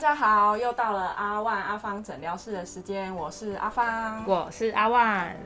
[0.00, 5.36] 大家好，又到了阿万阿芳诊疗室的时间，我是阿芳，我是阿万。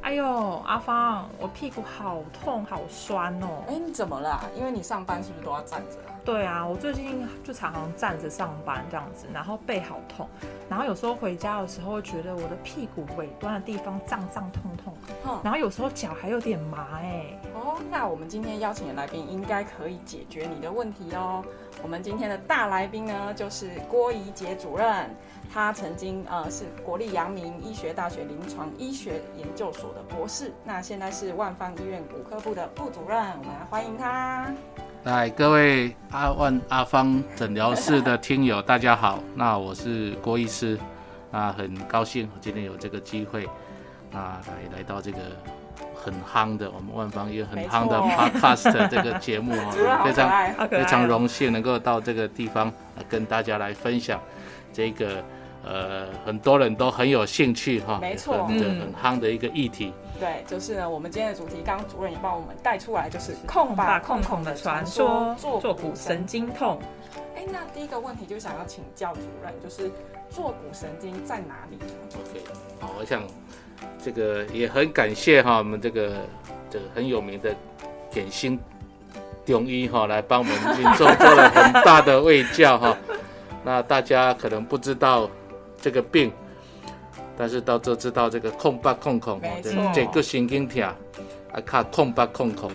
[0.00, 3.64] 哎呦，阿芳，我屁股好痛，好酸哦。
[3.66, 4.44] 哎，你怎么了？
[4.56, 5.96] 因为你上班是不是都要站着？
[6.24, 10.28] 对啊，我最近就常常站着上班这样子，然后背好痛，
[10.68, 17.24] 然后有时候回家的时候觉得我的屁股尾端的地方胀胀痛痛，然后有时候脚还有点麻哎。
[17.54, 21.44] 哦，那我们今天邀请的来宾应该可以解决你的问题哦。
[21.82, 25.10] 我们今天的大来宾呢，就是郭怡杰主任，
[25.52, 34.52] 他曾经呃是国立阳明医学大学临床医学研究所的博士，那现在是万方医院骨科部的副主任，我们来欢迎他。
[35.04, 39.18] 来，各位阿万阿芳诊疗室的听友，大家好。
[39.34, 40.78] 那我是郭医师，
[41.32, 43.46] 啊，很高兴今天有这个机会，
[44.12, 45.18] 啊，来来到这个
[45.94, 49.72] 很夯的我们万方医院很夯的 podcast 这个节目啊，
[50.04, 52.70] 非常非常荣幸能够到这个地方
[53.08, 54.20] 跟大家来分享
[54.70, 55.24] 这个
[55.64, 59.94] 呃很多人都很有兴趣哈，没错，很夯的一个议题。
[60.20, 66.78] 对，就是呢，我们今天的主题，刚刚主任也帮我们带出来，就是控吧控控的传说，坐骨神经痛。
[67.34, 69.90] 哎，那第一个问题就想要请教主任，就是
[70.28, 72.44] 坐骨神经在哪里呢？OK，
[72.80, 73.22] 好，我想
[74.04, 76.12] 这个也很感谢哈，我们这个
[76.68, 77.56] 这个很有名的
[78.10, 78.60] 点心
[79.46, 82.94] 中医哈，来帮我们民众做了很大的卫教哈。
[83.64, 85.30] 那大家可能不知道
[85.80, 86.30] 这个病。
[87.40, 89.40] 但是到这知道这个空八空空，
[89.94, 90.94] 这个神经痛啊，
[91.64, 92.70] 看空八空空，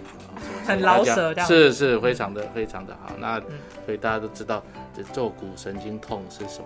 [0.66, 3.12] 很老舍是是非常的非常的好。
[3.20, 3.40] 那
[3.86, 4.64] 所以大家都知道
[4.98, 6.66] 这坐骨神经痛是什么？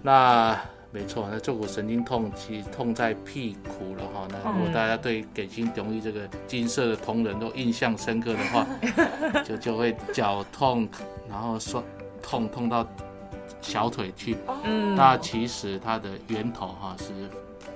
[0.00, 0.58] 那
[0.90, 4.26] 没错，那坐骨神经痛其实痛在屁股了哈。
[4.30, 8.66] 那如果大家对给心中医这个金色的同仁都印象深刻的话，
[9.44, 10.88] 就就会脚痛，
[11.28, 11.84] 然后酸
[12.22, 12.86] 痛痛到。
[13.60, 14.36] 小腿去，
[14.96, 17.06] 那其实它的源头哈是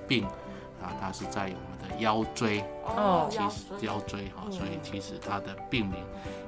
[0.08, 0.24] 病
[0.82, 5.98] 啊，它是在我们的腰椎哦，其实腰椎哈，所以其实它的病名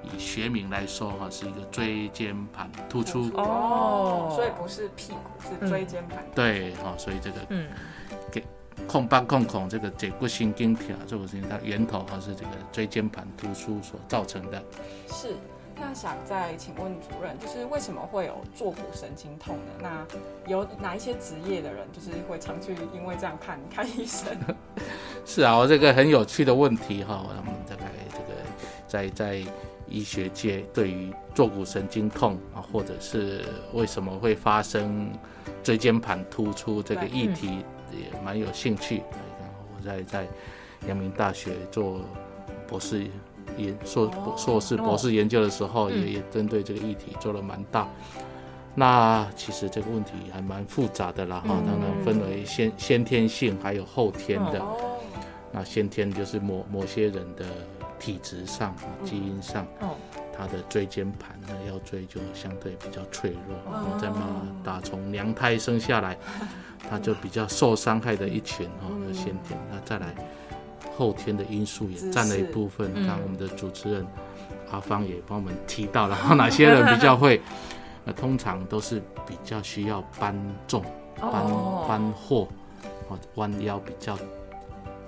[0.03, 3.31] 以学名来说哈，是一个椎间盘突出。
[3.35, 5.19] 哦，所以不是屁股，
[5.61, 7.69] 是椎间盘对哈，所以这个嗯，
[8.31, 8.45] 给
[8.87, 14.63] 空八空孔这个解骨神经条这个神经它源头哈是这个椎间盘突出所造成的，
[15.09, 15.35] 是。
[15.79, 19.73] 那想再请问主任，就是为什么会有坐骨神经痛呢？
[19.83, 20.07] 那
[20.51, 24.35] 有哪一些职业的人，就是会常去因为这样看看医生？
[25.27, 27.23] 是啊，我这个很有趣的问题哈。
[27.29, 28.25] 我们大概这个
[28.89, 29.43] 在在
[29.87, 33.45] 医学界对于坐骨神经痛啊，或者是
[33.75, 35.13] 为什么会发生
[35.63, 39.03] 椎间盘突出这个议题，也蛮有兴趣。
[39.77, 40.27] 我在在
[40.89, 42.01] 阳明大学做
[42.67, 43.07] 博士。
[43.57, 47.89] 研硕硕士博士研究的时候，也也针对这个议题做了蛮大。
[48.79, 54.63] 那其实这个问题还蛮复杂的啦，哈，当然分为先先天性还有后天的。
[55.51, 57.47] 那先天就是某某些人的
[57.99, 59.67] 体质上、基因上，
[60.37, 63.99] 他的椎间盘、呢腰椎就相对比较脆弱。
[63.99, 66.19] 在嘛，打从娘胎生下来，
[66.91, 69.59] 他就比较受伤害的一群哈，先天。
[69.71, 70.15] 那再来。
[70.97, 72.93] 后天的因素也占了一部分。
[72.95, 74.07] 刚刚我们的主持人
[74.71, 77.41] 阿芳也帮我们提到了，哪些人比较会？
[78.05, 80.35] 那 通常都是比较需要搬
[80.67, 80.83] 重、
[81.21, 81.45] 搬
[81.87, 82.49] 搬货，
[83.09, 84.19] 或弯腰比较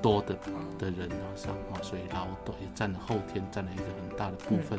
[0.03, 0.37] 多的
[0.79, 4.79] 的人啊，上啊，所以劳动也占了后天占了一个很大的部分。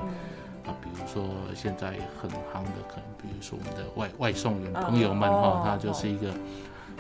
[0.66, 6.32] 啊，比如说现在很夯的，可能比如说我们的外外送员朋友们哈，他就是一个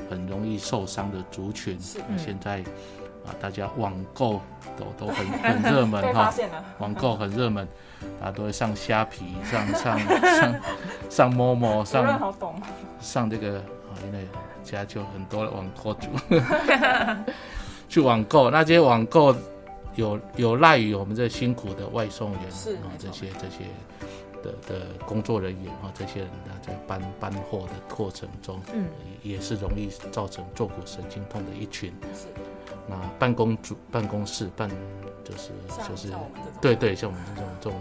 [0.09, 1.77] 很容易受伤的族群。
[2.17, 2.63] 现在。
[3.25, 4.41] 啊，大家网购
[4.77, 6.33] 都都很很 热门哈，
[6.79, 7.67] 网购很热门，
[8.21, 10.55] 啊，都会上虾皮，上 上上
[11.09, 12.33] 上陌陌，上
[12.99, 14.27] 上这个啊，因为
[14.63, 16.07] 家就很多网购主
[17.89, 19.35] 去网购，那这些网购
[19.95, 23.65] 有有赖于我们这辛苦的外送员啊，这些这些
[24.41, 28.85] 的的工作人员啊，这些人呢在搬搬货的过程中，嗯，
[29.23, 31.93] 也是容易造成坐骨神经痛的一群。
[32.13, 32.27] 是。
[32.87, 34.69] 那办公主、办公室办，
[35.23, 35.51] 就是
[35.87, 36.13] 就是
[36.61, 37.79] 对对，像我们这种这种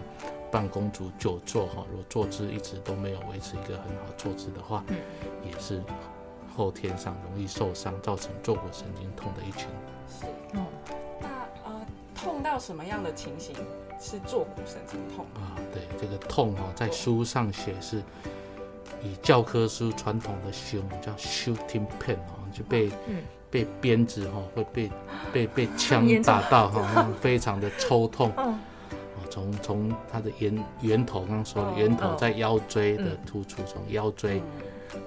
[0.51, 4.85] 办公主久坐哈，如果坐姿一直都没有维持一个很好坐姿的话，
[5.45, 5.83] 也是
[6.55, 9.69] 后天上容易受伤，造成坐骨神经痛的一群。
[10.09, 10.27] 是
[10.59, 10.67] 哦，
[11.21, 11.29] 那
[11.65, 13.55] 呃，痛到什么样的情形
[14.01, 15.57] 是坐骨神经痛啊？
[15.73, 18.03] 对，这个痛哈，在书上写是
[19.03, 23.23] 以教科书传统的形容叫 shooting pain 哦，就被嗯。
[23.51, 24.91] 被鞭子哈会被
[25.33, 28.55] 被被枪打到哈，非常的抽痛， 哦，
[29.31, 34.43] 从从它的源源头，刚刚说的源头在腰椎的突出，从腰椎，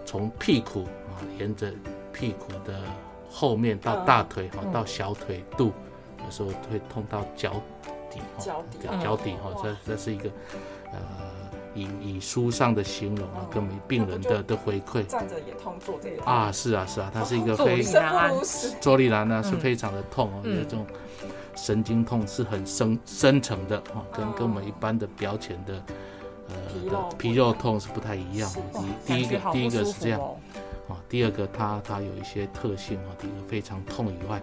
[0.05, 1.71] 从屁股啊，沿着
[2.11, 2.81] 屁股的
[3.29, 5.71] 后面到大腿哈，到小腿肚，
[6.25, 7.53] 有时候会痛到脚
[8.09, 10.29] 底哈，脚底脚底哈，这这是一个
[10.91, 10.99] 呃，
[11.73, 16.25] 以以书上的形容啊，跟病人的的回馈，站着也痛，坐着也痛。
[16.25, 18.33] 啊，是啊是啊，它是一个非常
[18.79, 20.85] 坐立难安是非常的痛哦，有这种。
[21.53, 25.83] 神经痛是很深深层的哈，跟跟我们一般的表浅的
[26.47, 26.55] 呃
[26.89, 28.49] 的皮肉痛是不太一样。
[29.05, 30.19] 第一个第一个是这样，
[30.87, 34.41] 啊，第二个它它有一些特性啊，第一个非常痛以外，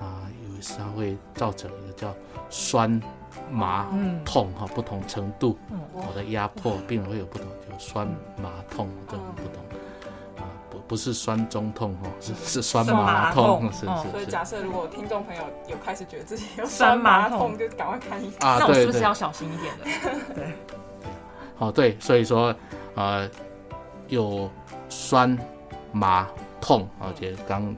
[0.00, 2.12] 啊，有时它会造成一个叫
[2.48, 3.00] 酸
[3.50, 3.86] 麻
[4.24, 5.58] 痛哈，不同程度
[5.92, 8.06] 我的压迫，病人会有不同，就酸
[8.36, 9.62] 麻痛这种不同。
[10.88, 14.10] 不是酸中痛哦，是是酸麻痛，是是。
[14.10, 18.58] 所以假设如果听众朋友有开始觉得自己有酸麻痛，就赶快看医生啊。
[18.60, 19.84] 那我是不是要小心一点的？
[20.34, 20.52] 对对。
[21.56, 22.54] 好，对，所以说
[22.94, 23.26] 呃，
[24.08, 24.50] 有
[24.90, 25.38] 酸
[25.92, 26.28] 麻
[26.60, 27.74] 痛，而且刚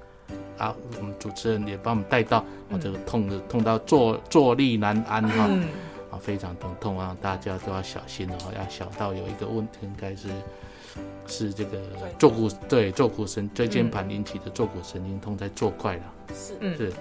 [0.59, 5.49] 啊，我们主持人也帮我们带到，啊，这个痛的痛到坐坐立难安哈，
[6.11, 10.29] 啊，非常疼痛啊，大家都要小心的话，要想到有一个问题，应该是。
[11.27, 11.79] 是这个
[12.21, 16.03] 坐骨对坐骨神椎间盘引起的坐骨神经痛在作怪了。
[16.33, 16.93] 是是。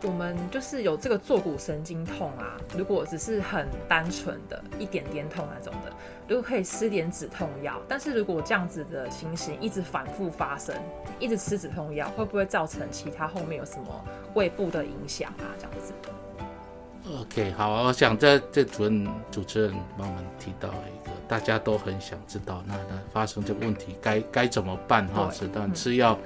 [0.00, 5.92] 那我们就是有这个坐骨神经痛啊，如果只是很单纯的一点点痛那种的，
[6.28, 10.74] 如果可以吃点止痛药，但是如果这样子的情形一直反复发生，
[11.18, 14.04] 一直吃止痛药，会不会造成其他后面有什么
[14.34, 15.46] 胃部的影响啊？
[15.58, 15.92] 这样子。
[17.20, 25.30] OK，好，我想这这主任主持人帮我们提到一个大家都很想知道，那那发生这个问题该该怎么办哈？
[25.30, 26.18] 是当然吃药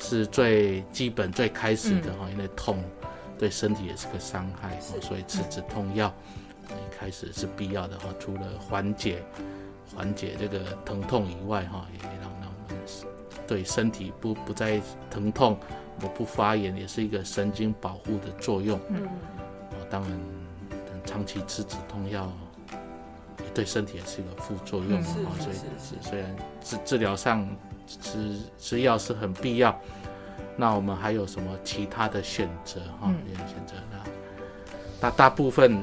[0.00, 2.82] 是最基本最开始的哈，因为痛
[3.38, 6.12] 对身体也是个伤害，所以吃止痛药
[6.68, 8.06] 一开始是必要的哈。
[8.18, 9.22] 除了缓解
[9.94, 12.82] 缓解这个疼痛以外哈，也让让我们
[13.46, 15.58] 对身体不不再疼痛，
[16.00, 18.80] 我不发炎，也是一个神经保护的作用。
[18.88, 19.08] 嗯。
[19.90, 20.10] 当然，
[21.04, 22.32] 长期吃止痛药
[23.52, 25.04] 对身体也是一个副作用啊。
[25.38, 25.56] 所以，
[26.00, 27.46] 虽然治治疗上
[27.86, 29.78] 吃吃药是很必要，
[30.56, 33.12] 那我们还有什么其他的选择哈？
[33.46, 33.98] 选择那
[35.00, 35.82] 大大部分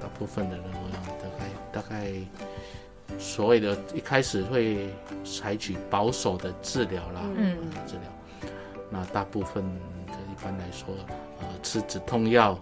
[0.00, 0.64] 大部分的人，
[1.18, 2.12] 大概大概
[3.18, 4.88] 所谓的一开始会
[5.24, 8.50] 采取保守的治疗啦，嗯，治疗。
[8.90, 9.64] 那大部分
[10.06, 10.94] 的一般来说，
[11.40, 12.58] 呃，吃止痛药。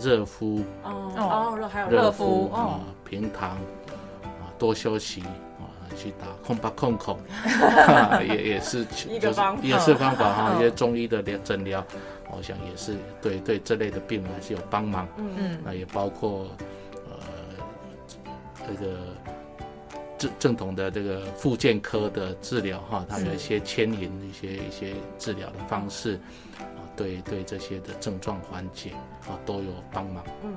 [0.00, 5.53] 热敷哦哦，热还有热敷啊，平躺啊，多休息啊，
[5.96, 7.18] 去打空巴空孔，
[8.28, 10.54] 也也是一个方也是方法 哈。
[10.56, 11.84] 一些中医的疗诊疗，
[12.36, 15.06] 我想也是对对这类的病人还是有帮忙。
[15.16, 16.48] 嗯嗯，那也包括
[17.06, 17.16] 呃
[18.66, 18.96] 这个
[20.18, 26.14] 正正统的这个复健科的治疗哈，它有一些牵引一些一些治疗的方式
[26.58, 26.80] 啊。
[26.96, 28.92] 对对，这些的症状缓解
[29.28, 30.24] 啊都有帮忙。
[30.42, 30.54] 嗯。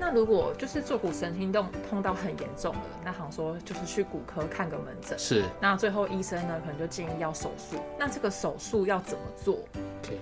[0.00, 5.18] 那如果就是坐骨神经痛痛到很严重了，那好像说就是去骨科看个门诊。
[5.18, 5.44] 是。
[5.60, 7.76] 那最后医生呢，可能就建议要手术。
[7.98, 9.56] 那这个手术要怎么做
[10.02, 10.18] ？OK，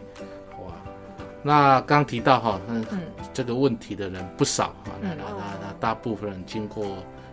[0.50, 0.82] 好啊。
[1.42, 2.84] 那刚提到哈，嗯，
[3.32, 4.90] 这个问题的人不少哈。
[5.00, 5.24] 那那
[5.62, 6.84] 那大部分人经过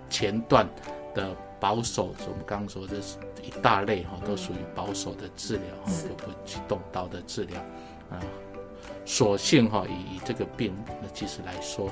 [0.10, 0.66] 前段
[1.14, 1.36] 的。
[1.58, 7.60] 保守，我们刚刚说这是一大类哈，都属于保守的治疗哈，就不去动刀的治疗
[8.12, 8.20] 啊。
[9.06, 11.90] 所幸哈，以以这个病那其实来说，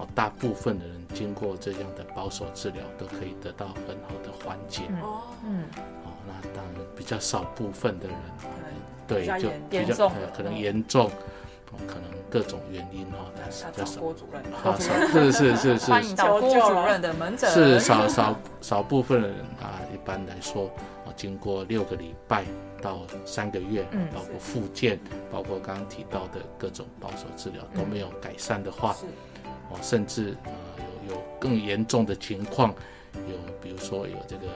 [0.00, 4.82] 哦，大部分的人经过这样的保守治疗，都可以得到很好的缓解。
[5.02, 5.64] 哦，嗯，
[6.04, 8.16] 哦，那当然比较少部分的人，
[9.06, 11.10] 对，就比较可能严重。
[11.86, 14.00] 可能各种原因哈，但是比较少。
[14.00, 17.48] 主任，啊，是是是是，欢迎到郭主任的门诊。
[17.48, 20.64] 是少少少部分的人啊，一般来说
[21.06, 22.44] 啊，经过六个礼拜
[22.82, 24.98] 到三个月，嗯，包括复健，
[25.30, 28.96] 包括刚刚提到的各种保守治疗都没有改善的话，
[29.70, 30.52] 哦，甚至呃
[31.08, 32.74] 有有更严重的情况，
[33.14, 34.46] 有比如说有这个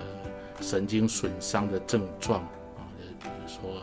[0.61, 2.41] 神经损伤的症状
[2.77, 2.87] 啊，
[3.21, 3.83] 比如说。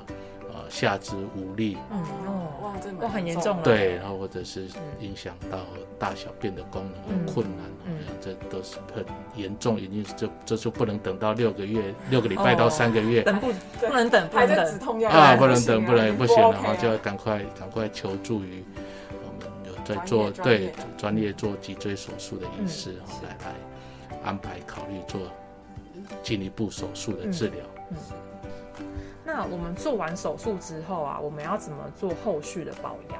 [0.69, 3.63] 下肢无力，嗯哦，哇，这都很严重了。
[3.63, 4.69] 对，然后或者是
[5.01, 5.57] 影响到
[5.99, 9.03] 大小便的功能，很困难，嗯，这都是很
[9.35, 18.63] 严重，已经这这就不能等到六个月，六个礼拜到三个月，等不不能等，还在止痛药啊，不能等，不能不行了，然后就要赶快赶快求助于
[19.95, 23.55] 在做对专业做脊椎手术的医师，来来
[24.23, 25.21] 安排考虑做
[26.23, 27.65] 进一步手术的治疗。
[27.89, 27.97] 嗯。
[29.23, 33.19] 那我们做完手术之后啊，我们要怎么做后续的保养？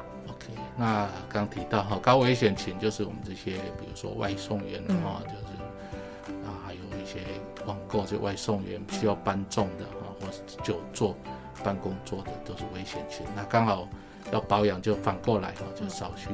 [0.78, 7.20] 那刚提到哈，高危险群就是我们这些，比如说外送员哈，就是啊，还有一些
[7.66, 11.16] 网购这外送员需要搬重的哈，或是久坐
[11.64, 13.26] 办公桌的都是危险群。
[13.36, 13.88] 那刚好
[14.32, 16.30] 要保养，就反过来哈，就少去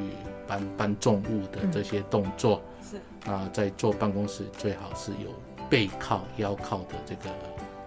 [0.48, 2.62] 搬搬重物的这些动作。
[2.82, 2.98] 是。
[3.30, 5.34] 啊在坐办公室最好是有
[5.70, 7.30] 背靠、腰靠的这个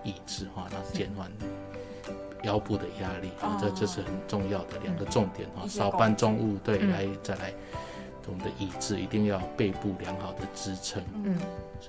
[0.04, 1.30] 椅子哈，那减缓。
[2.42, 5.68] 腰部的压力啊，这这是很重要的两个重点哈。
[5.68, 7.52] 少搬重物，对，来再来，
[8.26, 11.36] 我们的椅子一定要背部良好的支撑，嗯，
[11.80, 11.88] 是，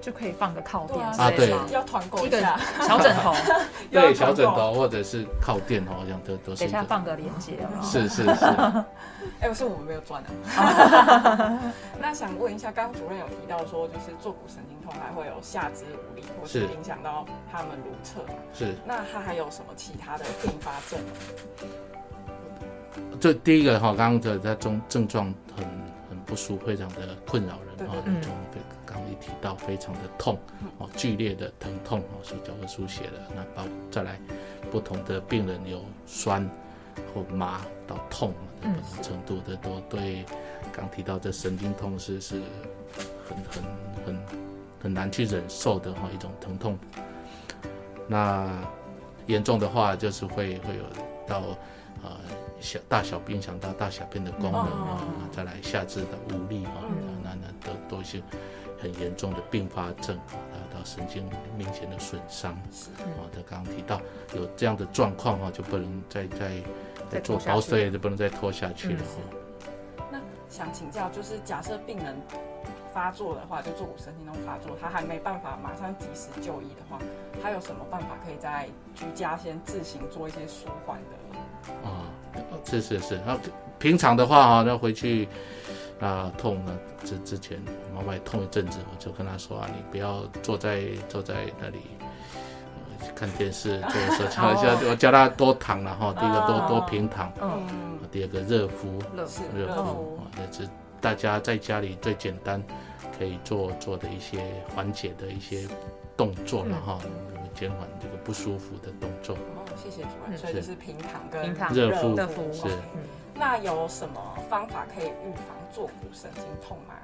[0.00, 2.40] 就可以放个靠垫啊，对，要团购一个
[2.80, 3.34] 小枕头，
[3.90, 6.60] 对，小枕头或者是靠垫哦，好像都都是。
[6.60, 8.44] 等下放个连接， 是是是。
[9.40, 11.72] 哎，不是我们没有赚啊。
[12.00, 18.20] 那想问一下，刚刚主任有提到说，就是坐骨神经痛还会有下肢无力，或是影响到他们如厕？
[18.52, 18.74] 是。
[18.86, 21.00] 那他还有什么其他的并发症？
[23.20, 25.32] 这第一个哈，刚刚的在症症状
[26.32, 28.32] 不舒服，非常的困扰人啊，那种
[28.86, 30.38] 刚刚一提到非常的痛
[30.78, 33.20] 哦，剧烈的疼痛哦，是脚会出血的。
[33.36, 34.18] 那包再来
[34.70, 36.48] 不同的病人有酸
[37.14, 40.24] 或麻到痛的不同程度的，都对。
[40.72, 42.40] 刚提到这神经痛是是
[43.28, 43.62] 很很
[44.06, 44.18] 很
[44.84, 46.78] 很难去忍受的哈一种疼痛，
[48.08, 48.48] 那
[49.26, 50.84] 严重的话就是会会有
[51.26, 51.42] 到
[52.02, 52.10] 呃
[52.60, 56.84] 小大小便想到大小便的功能啊，再来下肢的无力啊，
[57.22, 58.22] 那那都都是
[58.80, 63.26] 很严重的并发症啊，到神经明显的损伤啊。
[63.32, 64.00] 他刚刚提到
[64.34, 66.52] 有这样的状况啊，就不能再再
[67.10, 69.02] 再做保水，就不能再拖下去了。
[70.48, 72.14] 想请教，就是假设病人
[72.92, 76.98] 发作的话，就坐骨神经痛发作，他还没办法马上及时就医的话，
[77.42, 81.21] 他有什么办法可以在居家先自行做一些舒缓的？
[81.84, 82.06] 啊，
[82.64, 83.38] 是是是，那
[83.78, 85.28] 平常的话哈，那回去
[86.00, 86.72] 啊痛呢
[87.04, 87.60] 之之前，
[87.94, 91.78] 妈妈痛一阵子，我就跟他说啊，你不要坐在坐在那里
[93.14, 97.66] 看电视，做手枪一下，我叫他多躺了哈，第一个多多平躺，嗯，
[98.10, 100.18] 第二个热敷，热敷。
[100.36, 100.68] 那是
[101.00, 102.62] 大家在家里最简单
[103.18, 105.66] 可以做做的一些缓解的一些
[106.16, 106.98] 动作了哈，
[107.54, 109.36] 减缓这个不舒服的动作。
[109.82, 110.38] 哦，谢谢主任。
[110.38, 112.14] 所以就是平躺跟热敷。
[112.14, 112.64] 的敷是。
[113.34, 116.94] 那有什么方法可以预防坐骨神经痛吗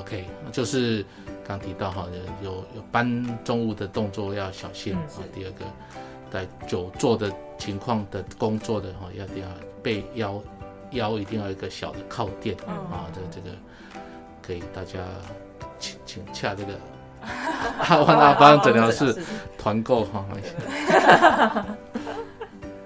[0.00, 1.04] ？OK，就是
[1.46, 2.06] 刚提到哈，
[2.42, 5.00] 有有搬重物的动作要小心啊。
[5.32, 5.64] 第二个，
[6.30, 9.46] 在久坐的情况的工作的哈，要要
[9.82, 10.42] 背腰。
[10.92, 13.54] 腰一定要一个小的靠垫啊，这这个
[14.40, 15.00] 可以大家
[15.78, 16.72] 请请洽这个
[17.90, 19.16] 万达帮诊疗室
[19.56, 20.24] 团购哈。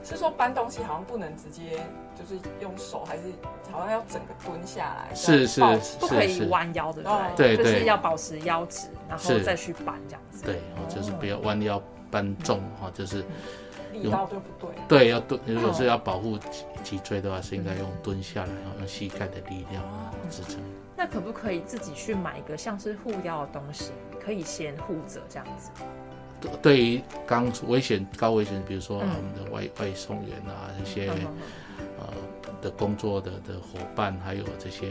[0.05, 1.81] 是说搬东西好像不能直接
[2.14, 3.23] 就是用手，还是
[3.71, 5.14] 好像要整个蹲下来？
[5.14, 5.61] 是是
[5.99, 7.02] 不可以弯腰的，
[7.37, 10.45] 对对，就是要保持腰直，然后再去搬这样子。
[10.45, 13.25] 对，就是不要弯腰搬重哈，就是。
[13.93, 14.71] 力道对不对？
[14.88, 15.38] 对，要蹲。
[15.45, 19.83] 如果是要保护脊脊椎的话，是应该用蹲下来，然后用膝盖的力量
[20.31, 20.59] 支撑。
[20.97, 23.93] 那可不可以自己去买一个像是护腰的东西，
[24.25, 25.71] 可以先护着这样子？
[26.61, 31.09] 对于刚危险、高危险，比如说我们的外外送员啊，这些
[31.99, 32.09] 呃
[32.61, 34.88] 的工作的的伙伴，还有这些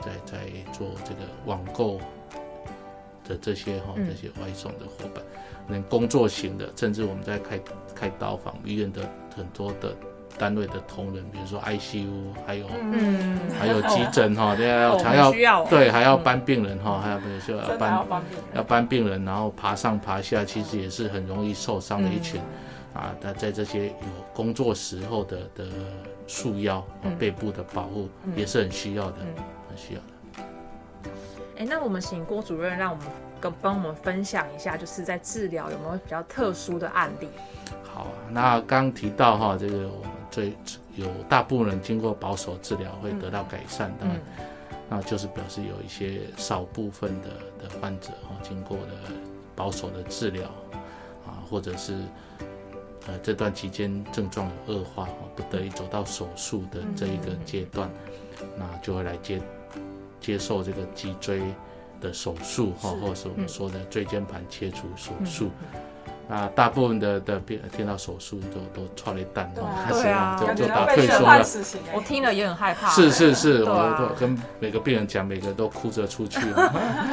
[0.00, 0.38] 在在
[0.72, 2.00] 做这个网购
[3.28, 5.22] 的这些哈，这些外送的伙伴。
[5.68, 7.60] 能工作型的，甚至我们在开
[7.94, 9.02] 开刀房医院的
[9.36, 9.94] 很多的
[10.38, 12.06] 单位的同仁，比如说 ICU，
[12.46, 18.04] 还有嗯，还有急诊哈， 这样要还要对，还要搬病人哈，还有比如说要搬
[18.54, 22.40] 要搬病人，然后爬上爬下，其实也是很容易受伤的一群
[22.94, 23.14] 啊。
[23.20, 23.94] 他在这些有
[24.34, 25.64] 工作时候的的
[26.26, 26.84] 束腰、
[27.18, 29.16] 背部的保护也是很需要的，
[29.68, 30.40] 很需要的。
[31.58, 33.04] 哎，那我们请郭主任让我们。
[33.38, 37.28] 跟帮我们分享一下，就是在治疗有没有比较特殊的案例？
[37.84, 39.90] 好啊，那刚提到哈，这个
[40.36, 40.52] 最
[40.96, 44.04] 有大部分人经过保守治疗会得到改善的，
[44.90, 47.28] 那就是表示有一些少部分的
[47.62, 48.92] 的患者哈，经过了
[49.54, 50.44] 保守的治疗
[51.26, 51.94] 啊，或者是
[53.06, 57.88] 呃这段期间症状有恶化，不得已走到手术的这一个阶段，
[58.58, 59.40] 那就会来接
[60.20, 61.40] 接受这个脊椎。
[61.98, 65.48] 的手术哈，或者是我们说的椎间盘切除手术，
[66.28, 69.48] 那大部分的的病听到手术都都踹了一蛋，
[69.86, 71.44] 开始就就打退缩了。
[71.94, 72.88] 我听了也很害怕。
[72.88, 76.40] 是是是，我都跟每个病人讲，每个都哭着出去。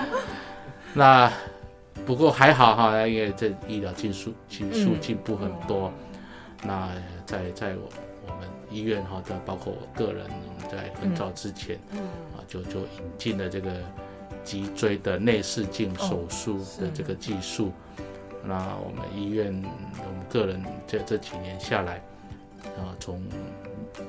[0.96, 1.32] 那
[2.08, 5.93] 不过还好哈，因为这医疗技术技术进步很多。
[6.63, 6.89] 那
[7.24, 7.89] 在在我
[8.25, 12.00] 我们医院哈的，包括我个人，我们在很早之前，嗯
[12.36, 12.88] 啊，就就引
[13.20, 13.70] 进了这个
[14.43, 17.72] 脊椎的内视镜手术的这个技术。
[18.46, 19.54] 那我们医院，
[19.98, 21.96] 我们个人这这几年下来，
[22.78, 23.22] 啊，从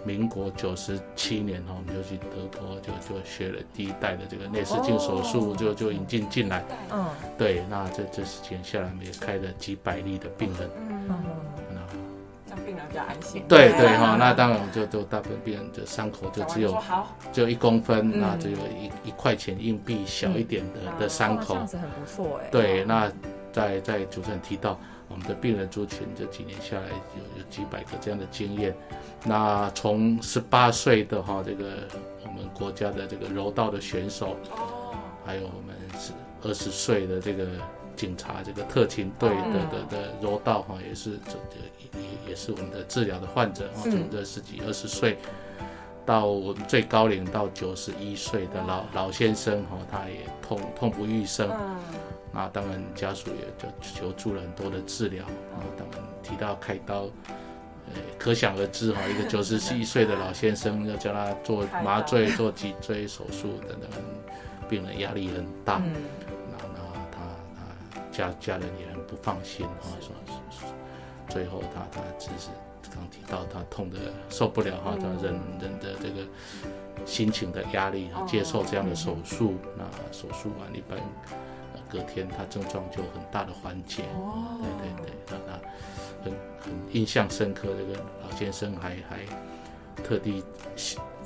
[0.05, 6.65] 民国九十七年哈，我们就去德国就就学了第一代的这个内视镜手术，就就引进进来。
[6.91, 7.07] 嗯，
[7.39, 10.71] 对，那这这时间下来，我们也开了几百例的病人。
[11.09, 11.15] 嗯。
[12.65, 13.43] 病人比较安心。
[13.49, 16.81] 对对哈，那当然就就大部分病人的伤口就只有
[17.33, 22.49] 只有一公分，那只有一一块钱硬币小一点的的伤口，这样子很不错哎。
[22.53, 23.11] 对，那
[23.55, 28.77] 在在主持人提到我们的病人族群这几年下来有有几百个这样的经验，
[29.25, 31.89] 那从十八岁的哈这个
[32.27, 34.93] 我们国家的这个柔道的选手，哦，
[35.25, 37.47] 还有我们是二十岁的这个。
[37.97, 45.17] 警察这个特勤队的的的柔道哈，也是这这也也是我们的治疗的患者啊，从这十几二十岁
[46.05, 51.49] 到我们最高龄到九十一岁的老老先生哈，他也痛痛不欲生。
[52.35, 57.03] 那当然家属也就求助了很多的治疗啊，当然提到开刀，
[57.87, 63.89] 呃，可想而知哈，一个九十一岁的老先生要叫他做麻醉、做脊椎手术等等，
[64.69, 65.81] 病人压力很大。
[65.85, 65.93] 嗯、
[66.51, 67.21] 然后他
[67.95, 70.13] 他家家人也很不放心啊，说
[71.29, 72.51] 最后他他只是
[72.93, 73.99] 刚提到他痛的
[74.29, 76.27] 受不了哈，他人人的这个
[77.07, 80.99] 心情的压力接受这样的手术，那手术完一般
[81.91, 84.03] 隔天他症状就很大的缓解。
[84.15, 85.53] 哦，对对对，那那
[86.25, 90.43] 很很印象深刻，这个老先生还还特地。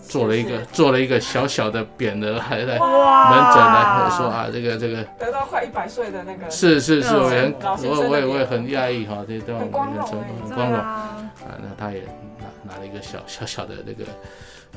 [0.01, 11.31] 做了一个做了一个小小的匾额，还在门诊来说啊，这个这个得到快一百岁的那个是是是，我很我我也我也很讶异哈，这都很光荣，很光荣啊。
[11.61, 12.03] 那他也
[12.39, 14.05] 拿拿了一个小小小的那个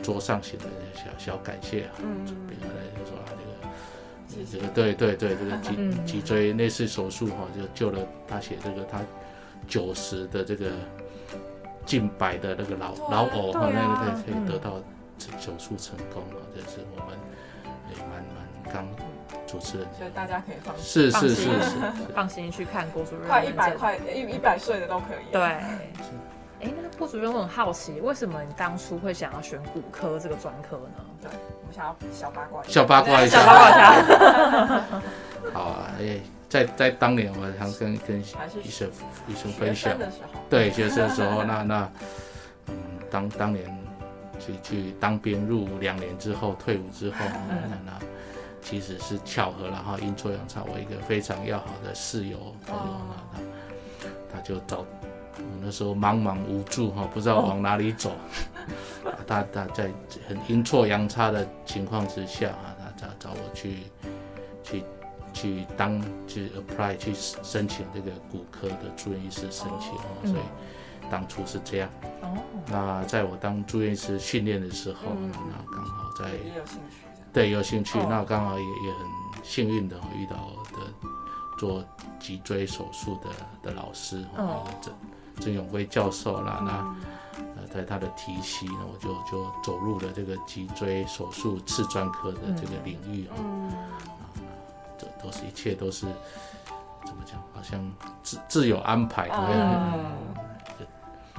[0.02, 0.66] 桌上写的
[0.96, 3.52] 小小感谢啊，嗯，匾额来就说啊，这个
[4.52, 9.00] 这个对对对，这个脊脊椎内视手术哈，就救了他写这个他
[9.68, 10.72] 九十的这个
[11.86, 14.82] 近百的那个老老偶哈，那个可以得到。
[15.40, 17.16] 手术成功了，这是我们
[17.92, 18.88] 也蛮蛮刚
[19.46, 21.78] 主持人，所以大家可以放心，是是是 是，
[22.16, 25.32] 放心去看郭主任，快一百块一一百岁的都可以。
[25.32, 25.60] 对，
[26.62, 31.06] 哎，那个郭主任我很好奇，为什么你当初会想要选骨科这个专科呢？
[31.22, 31.30] 对，
[31.62, 35.02] 我们想要小八卦，小八卦一下，小八卦一下。
[35.54, 38.24] 好啊，哎，在在当年我常跟跟医
[38.70, 38.90] 生
[39.28, 39.98] 医生分享，
[40.50, 41.92] 对学生的时候，那那
[42.68, 42.76] 嗯，
[43.10, 43.66] 当当年。
[44.44, 48.00] 去去当兵入伍两年之后退伍之后，那那
[48.60, 53.14] 其实是巧合了哈，阴错阳差，我一个非常要好的室友朋友，那
[54.02, 54.86] 他他就找我
[55.62, 58.12] 那时候茫茫无助哈，不知道往哪里走，
[59.28, 59.92] 他他在
[60.28, 63.84] 很阴错阳差的情况之下啊，他找找我去
[64.64, 64.84] 去
[65.34, 70.42] 去当去 apply 去申请这个骨科的住院医师申请哦，所以。
[71.10, 71.90] 当初是这样，
[72.22, 75.34] 哦，那在我当住院医师训练的时候，那
[75.76, 77.02] 刚好在也有兴趣，
[77.34, 80.36] 对，有兴趣，那刚好也也很幸运的遇到
[80.72, 80.88] 的
[81.60, 81.84] 做
[82.18, 83.30] 脊椎手术的
[83.62, 84.94] 的老师，哦，郑
[85.40, 86.72] 郑永辉教授啦，那
[87.56, 94.24] 呃在他的提携呢，我就就走入了这个脊椎手术次专科的这个领域啊，啊，
[94.98, 96.06] 这都是一切都是
[97.06, 97.80] 怎么讲，好像
[98.22, 100.04] 自自有安排，嗯。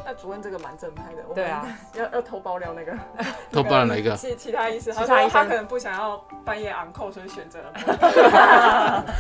[0.05, 2.93] 那主任这个蛮正派的，对啊，要要偷爆料那个，
[3.53, 4.17] 偷爆料哪一个？
[4.17, 7.73] 其其他医生，他说他可能不想要半夜昂扣，所以选择了。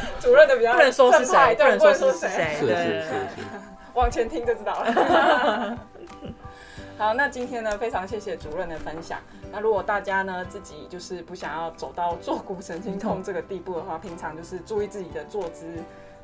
[0.19, 3.15] 主任的比较不能说是谁，不能说是谁，是是是，
[3.95, 5.79] 往前听就知道了。
[6.99, 9.19] 好，那今天呢，非常谢谢主任的分享。
[9.51, 15.67] 那如果大家呢自己就是不想要走到坐骨神经痛这个地步的话，平常就是注意自己的坐姿。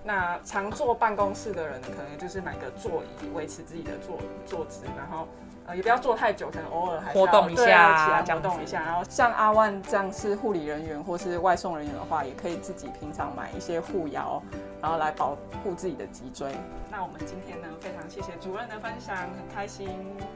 [0.04, 5.26] 那常坐办公室的人，可能就是买个座椅维持自己的坐坐姿，然后
[5.66, 8.80] 呃也不要坐太久，可能偶尔还活动一下，起来活动一下。
[8.82, 14.40] 然后像阿万这样是护理人员或是外送人员的话，也可以自己平常买一些护腰，
[14.80, 16.54] 然后来保护自己的脊椎。
[16.90, 19.88] 那我们今天呢，非常谢谢主任的分享，很开心。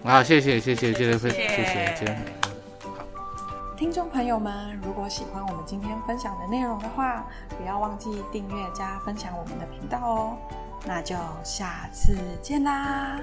[0.05, 2.19] 啊，谢谢谢谢谢谢谢谢谢。
[3.77, 7.27] 听众朋友们，如果喜欢我们今天分享的内容的话，
[7.59, 10.39] 不要忘记订阅加分享我们的频道哦。
[10.85, 13.19] 那就下次见啦！